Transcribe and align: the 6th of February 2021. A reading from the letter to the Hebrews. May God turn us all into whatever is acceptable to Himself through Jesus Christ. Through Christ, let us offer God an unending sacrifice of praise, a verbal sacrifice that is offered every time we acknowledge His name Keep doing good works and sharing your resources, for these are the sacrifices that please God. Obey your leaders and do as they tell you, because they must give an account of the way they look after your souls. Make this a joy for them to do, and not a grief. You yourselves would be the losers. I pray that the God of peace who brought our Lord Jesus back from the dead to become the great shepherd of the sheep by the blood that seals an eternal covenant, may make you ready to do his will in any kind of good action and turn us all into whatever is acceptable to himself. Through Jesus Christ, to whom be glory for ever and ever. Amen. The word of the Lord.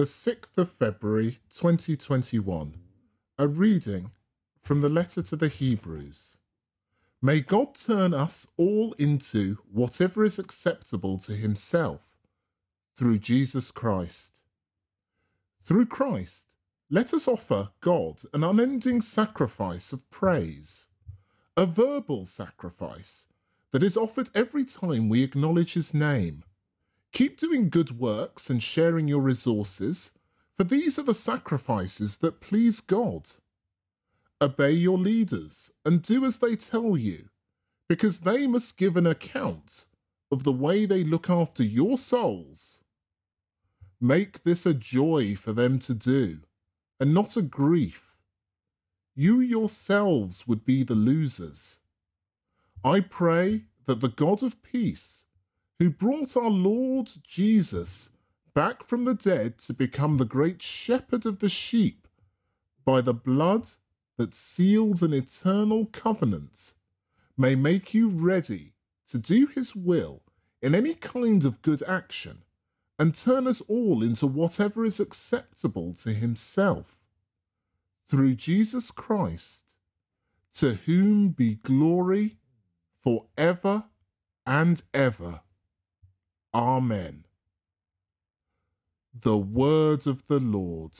the 0.00 0.06
6th 0.06 0.56
of 0.56 0.70
February 0.70 1.36
2021. 1.50 2.72
A 3.36 3.46
reading 3.46 4.12
from 4.62 4.80
the 4.80 4.88
letter 4.88 5.20
to 5.20 5.36
the 5.36 5.48
Hebrews. 5.48 6.38
May 7.20 7.42
God 7.42 7.74
turn 7.74 8.14
us 8.14 8.46
all 8.56 8.94
into 8.94 9.58
whatever 9.70 10.24
is 10.24 10.38
acceptable 10.38 11.18
to 11.18 11.34
Himself 11.34 12.08
through 12.96 13.18
Jesus 13.18 13.70
Christ. 13.70 14.40
Through 15.66 15.84
Christ, 15.84 16.46
let 16.88 17.12
us 17.12 17.28
offer 17.28 17.68
God 17.82 18.22
an 18.32 18.42
unending 18.42 19.02
sacrifice 19.02 19.92
of 19.92 20.08
praise, 20.08 20.88
a 21.58 21.66
verbal 21.66 22.24
sacrifice 22.24 23.26
that 23.72 23.82
is 23.82 23.98
offered 23.98 24.30
every 24.34 24.64
time 24.64 25.10
we 25.10 25.22
acknowledge 25.22 25.74
His 25.74 25.92
name 25.92 26.42
Keep 27.12 27.38
doing 27.38 27.68
good 27.68 27.98
works 27.98 28.48
and 28.48 28.62
sharing 28.62 29.08
your 29.08 29.20
resources, 29.20 30.12
for 30.56 30.64
these 30.64 30.98
are 30.98 31.04
the 31.04 31.14
sacrifices 31.14 32.18
that 32.18 32.40
please 32.40 32.80
God. 32.80 33.28
Obey 34.40 34.72
your 34.72 34.98
leaders 34.98 35.72
and 35.84 36.02
do 36.02 36.24
as 36.24 36.38
they 36.38 36.56
tell 36.56 36.96
you, 36.96 37.28
because 37.88 38.20
they 38.20 38.46
must 38.46 38.78
give 38.78 38.96
an 38.96 39.06
account 39.06 39.86
of 40.30 40.44
the 40.44 40.52
way 40.52 40.86
they 40.86 41.02
look 41.02 41.28
after 41.28 41.62
your 41.62 41.98
souls. 41.98 42.82
Make 44.00 44.44
this 44.44 44.64
a 44.64 44.72
joy 44.72 45.34
for 45.34 45.52
them 45.52 45.78
to 45.80 45.94
do, 45.94 46.40
and 47.00 47.12
not 47.12 47.36
a 47.36 47.42
grief. 47.42 48.16
You 49.16 49.40
yourselves 49.40 50.46
would 50.46 50.64
be 50.64 50.84
the 50.84 50.94
losers. 50.94 51.80
I 52.84 53.00
pray 53.00 53.64
that 53.86 54.00
the 54.00 54.08
God 54.08 54.42
of 54.42 54.62
peace 54.62 55.26
who 55.80 55.88
brought 55.88 56.36
our 56.36 56.50
Lord 56.50 57.08
Jesus 57.26 58.10
back 58.52 58.86
from 58.86 59.06
the 59.06 59.14
dead 59.14 59.56
to 59.60 59.72
become 59.72 60.18
the 60.18 60.26
great 60.26 60.60
shepherd 60.60 61.24
of 61.24 61.38
the 61.38 61.48
sheep 61.48 62.06
by 62.84 63.00
the 63.00 63.14
blood 63.14 63.66
that 64.18 64.34
seals 64.34 65.02
an 65.02 65.14
eternal 65.14 65.86
covenant, 65.86 66.74
may 67.38 67.54
make 67.54 67.94
you 67.94 68.10
ready 68.10 68.74
to 69.08 69.18
do 69.18 69.46
his 69.46 69.74
will 69.74 70.20
in 70.60 70.74
any 70.74 70.92
kind 70.92 71.46
of 71.46 71.62
good 71.62 71.82
action 71.84 72.42
and 72.98 73.14
turn 73.14 73.46
us 73.46 73.62
all 73.62 74.02
into 74.02 74.26
whatever 74.26 74.84
is 74.84 75.00
acceptable 75.00 75.94
to 75.94 76.12
himself. 76.12 76.98
Through 78.06 78.34
Jesus 78.34 78.90
Christ, 78.90 79.76
to 80.56 80.74
whom 80.74 81.30
be 81.30 81.54
glory 81.54 82.36
for 83.02 83.24
ever 83.38 83.84
and 84.44 84.82
ever. 84.92 85.40
Amen. 86.54 87.24
The 89.20 89.36
word 89.38 90.06
of 90.06 90.26
the 90.28 90.40
Lord. 90.40 90.92